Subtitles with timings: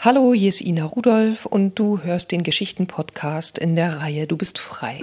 [0.00, 4.60] Hallo, hier ist Ina Rudolph und du hörst den Geschichten-Podcast in der Reihe Du bist
[4.60, 5.00] frei.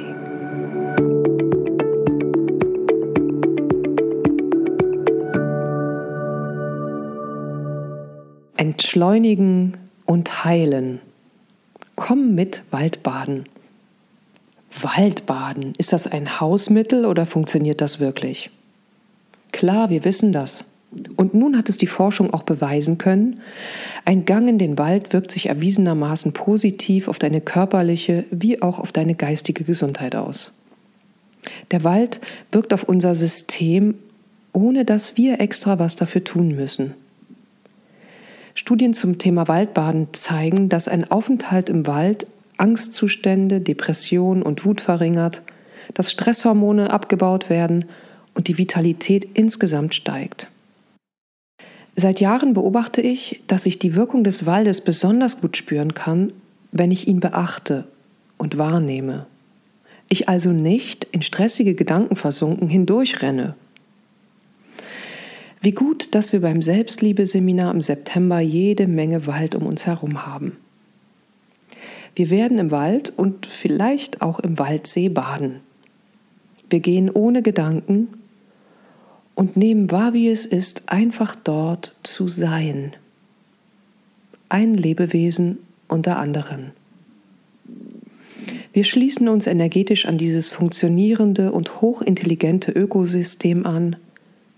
[8.55, 11.01] Entschleunigen und heilen.
[11.97, 13.49] Komm mit Waldbaden.
[14.79, 18.49] Waldbaden, ist das ein Hausmittel oder funktioniert das wirklich?
[19.51, 20.63] Klar, wir wissen das.
[21.15, 23.41] Und nun hat es die Forschung auch beweisen können,
[24.05, 28.91] ein Gang in den Wald wirkt sich erwiesenermaßen positiv auf deine körperliche wie auch auf
[28.91, 30.51] deine geistige Gesundheit aus.
[31.71, 32.21] Der Wald
[32.51, 33.95] wirkt auf unser System,
[34.53, 36.93] ohne dass wir extra was dafür tun müssen.
[38.53, 42.25] Studien zum Thema Waldbaden zeigen, dass ein Aufenthalt im Wald
[42.57, 45.41] Angstzustände, Depression und Wut verringert,
[45.93, 47.85] dass Stresshormone abgebaut werden
[48.33, 50.49] und die Vitalität insgesamt steigt.
[51.95, 56.33] Seit Jahren beobachte ich, dass ich die Wirkung des Waldes besonders gut spüren kann,
[56.71, 57.85] wenn ich ihn beachte
[58.37, 59.27] und wahrnehme.
[60.09, 63.55] Ich also nicht in stressige Gedanken versunken hindurchrenne.
[65.61, 70.57] Wie gut, dass wir beim Selbstliebe-Seminar im September jede Menge Wald um uns herum haben.
[72.13, 75.61] Wir werden im Wald und vielleicht auch im Waldsee baden.
[76.69, 78.09] Wir gehen ohne Gedanken
[79.35, 82.93] und nehmen wahr, wie es ist, einfach dort zu sein.
[84.49, 86.71] Ein Lebewesen unter anderen.
[88.73, 93.95] Wir schließen uns energetisch an dieses funktionierende und hochintelligente Ökosystem an,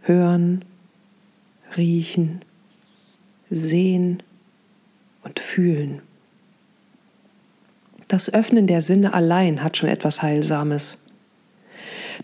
[0.02, 0.64] hören,
[1.75, 2.42] riechen,
[3.50, 4.23] sehen
[5.23, 6.02] und fühlen.
[8.08, 11.05] Das Öffnen der Sinne allein hat schon etwas Heilsames.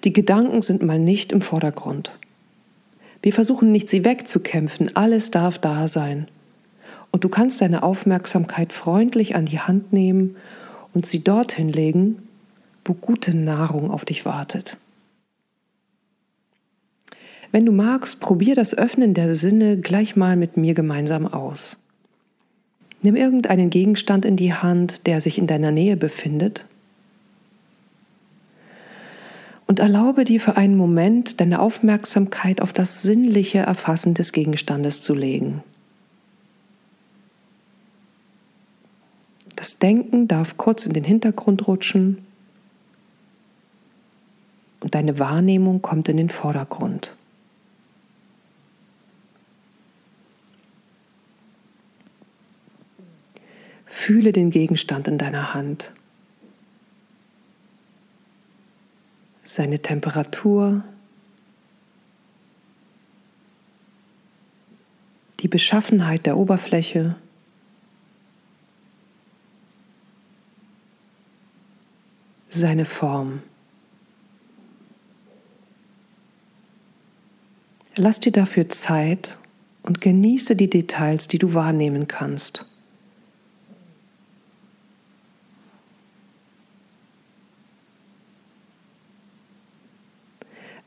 [0.03, 2.13] Die Gedanken sind mal nicht im Vordergrund.
[3.23, 6.27] Wir versuchen nicht, sie wegzukämpfen, alles darf da sein.
[7.09, 10.35] Und du kannst deine Aufmerksamkeit freundlich an die Hand nehmen
[10.93, 12.17] und sie dorthin legen,
[12.83, 14.77] wo gute Nahrung auf dich wartet.
[17.51, 21.77] Wenn du magst, probier das Öffnen der Sinne gleich mal mit mir gemeinsam aus.
[23.01, 26.65] Nimm irgendeinen Gegenstand in die Hand, der sich in deiner Nähe befindet
[29.73, 35.15] und erlaube dir für einen Moment deine Aufmerksamkeit auf das sinnliche Erfassen des Gegenstandes zu
[35.15, 35.63] legen.
[39.55, 42.23] Das Denken darf kurz in den Hintergrund rutschen
[44.79, 47.15] und deine Wahrnehmung kommt in den Vordergrund.
[53.87, 55.91] Fühle den Gegenstand in deiner Hand.
[59.43, 60.83] Seine Temperatur,
[65.41, 67.15] die Beschaffenheit der Oberfläche,
[72.47, 73.41] seine Form.
[77.95, 79.37] Lass dir dafür Zeit
[79.83, 82.65] und genieße die Details, die du wahrnehmen kannst.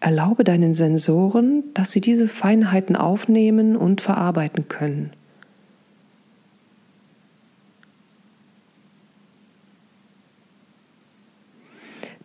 [0.01, 5.13] Erlaube deinen Sensoren, dass sie diese Feinheiten aufnehmen und verarbeiten können.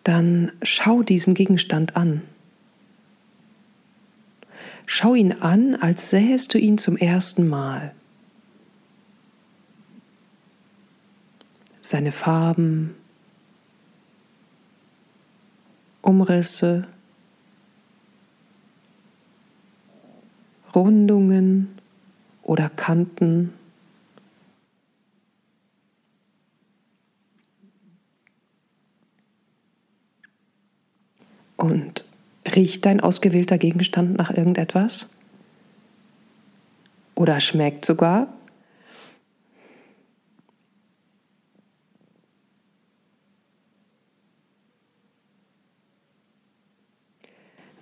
[0.03, 2.21] Dann schau diesen Gegenstand an.
[4.85, 7.93] Schau ihn an, als sähest du ihn zum ersten Mal.
[11.81, 12.95] Seine Farben,
[16.01, 16.87] Umrisse,
[20.75, 21.69] Rundungen
[22.43, 23.53] oder Kanten.
[31.57, 32.05] Und
[32.55, 35.07] riecht dein ausgewählter Gegenstand nach irgendetwas?
[37.15, 38.33] Oder schmeckt sogar?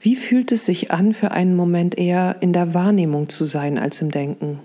[0.01, 4.01] Wie fühlt es sich an, für einen Moment eher in der Wahrnehmung zu sein als
[4.01, 4.59] im Denken?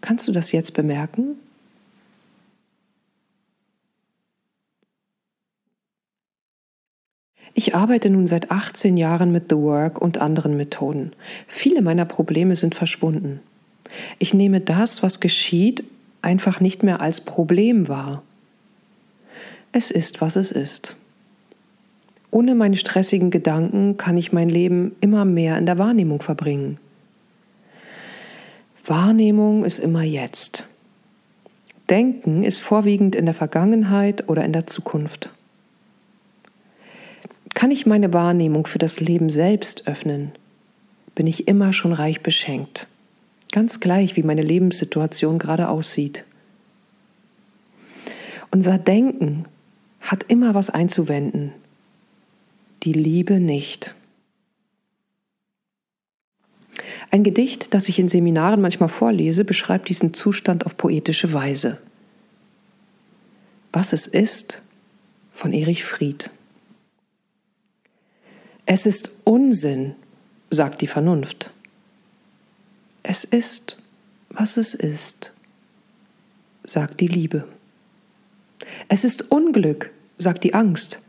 [0.00, 1.36] Kannst du das jetzt bemerken?
[7.54, 11.12] Ich arbeite nun seit 18 Jahren mit The Work und anderen Methoden.
[11.48, 13.40] Viele meiner Probleme sind verschwunden.
[14.20, 15.82] Ich nehme das, was geschieht,
[16.22, 18.22] einfach nicht mehr als Problem wahr.
[19.72, 20.94] Es ist, was es ist.
[22.30, 26.78] Ohne meine stressigen Gedanken kann ich mein Leben immer mehr in der Wahrnehmung verbringen.
[28.84, 30.66] Wahrnehmung ist immer jetzt.
[31.90, 35.30] Denken ist vorwiegend in der Vergangenheit oder in der Zukunft.
[37.54, 40.32] Kann ich meine Wahrnehmung für das Leben selbst öffnen,
[41.14, 42.86] bin ich immer schon reich beschenkt.
[43.52, 46.24] Ganz gleich, wie meine Lebenssituation gerade aussieht.
[48.50, 49.46] Unser Denken
[50.00, 51.52] hat immer was einzuwenden,
[52.82, 53.94] die Liebe nicht.
[57.10, 61.80] Ein Gedicht, das ich in Seminaren manchmal vorlese, beschreibt diesen Zustand auf poetische Weise.
[63.72, 64.62] Was es ist
[65.32, 66.30] von Erich Fried.
[68.66, 69.94] Es ist Unsinn,
[70.50, 71.52] sagt die Vernunft.
[73.02, 73.78] Es ist,
[74.28, 75.32] was es ist,
[76.64, 77.48] sagt die Liebe.
[78.88, 81.02] Es ist Unglück, sagt die Angst.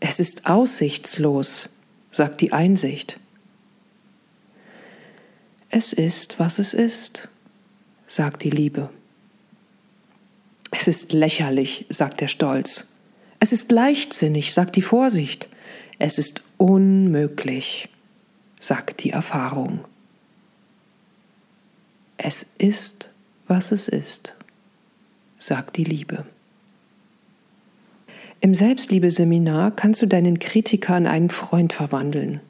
[0.00, 1.70] Es ist aussichtslos,
[2.10, 3.18] sagt die Einsicht.
[5.70, 7.28] Es ist, was es ist,
[8.06, 8.90] sagt die Liebe.
[10.70, 12.94] Es ist lächerlich, sagt der Stolz.
[13.40, 15.48] Es ist leichtsinnig, sagt die Vorsicht.
[15.98, 17.88] Es ist unmöglich,
[18.60, 19.84] sagt die Erfahrung.
[22.16, 23.10] Es ist,
[23.48, 24.34] was es ist,
[25.38, 26.26] sagt die Liebe.
[28.44, 32.40] Im Selbstliebeseminar kannst du deinen Kritiker in einen Freund verwandeln.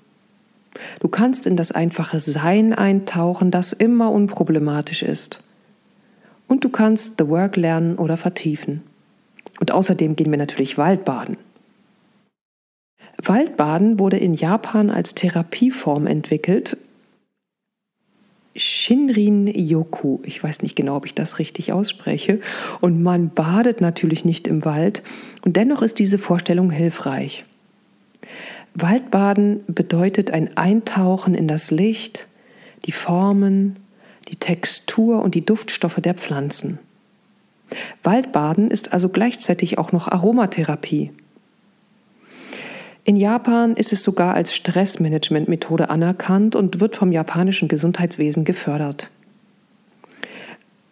[0.99, 5.45] Du kannst in das einfache Sein eintauchen, das immer unproblematisch ist.
[6.49, 8.83] Und du kannst The Work lernen oder vertiefen.
[9.61, 11.37] Und außerdem gehen wir natürlich Waldbaden.
[13.23, 16.77] Waldbaden wurde in Japan als Therapieform entwickelt.
[18.57, 22.41] Shinrin Yoku, ich weiß nicht genau, ob ich das richtig ausspreche,
[22.81, 25.03] und man badet natürlich nicht im Wald,
[25.45, 27.45] und dennoch ist diese Vorstellung hilfreich.
[28.75, 32.27] Waldbaden bedeutet ein Eintauchen in das Licht,
[32.87, 33.77] die Formen,
[34.29, 36.79] die Textur und die Duftstoffe der Pflanzen.
[38.03, 41.13] Waldbaden ist also gleichzeitig auch noch Aromatherapie.
[43.07, 49.11] In Japan ist es sogar als Stressmanagementmethode anerkannt und wird vom japanischen Gesundheitswesen gefördert.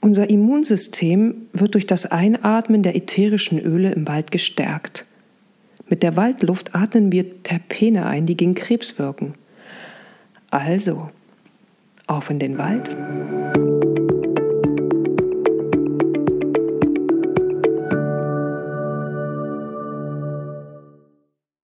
[0.00, 5.06] Unser Immunsystem wird durch das Einatmen der ätherischen Öle im Wald gestärkt.
[5.88, 9.34] Mit der Waldluft atmen wir Terpene ein, die gegen Krebs wirken.
[10.50, 11.08] Also,
[12.06, 12.94] auf in den Wald